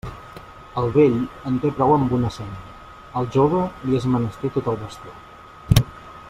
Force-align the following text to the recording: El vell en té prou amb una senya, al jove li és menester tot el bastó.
El 0.81 0.87
vell 0.95 1.19
en 1.49 1.59
té 1.65 1.71
prou 1.79 1.93
amb 1.97 2.15
una 2.19 2.31
senya, 2.37 2.57
al 3.21 3.29
jove 3.37 3.63
li 3.85 4.01
és 4.01 4.09
menester 4.15 4.53
tot 4.57 4.73
el 4.75 4.81
bastó. 4.87 5.15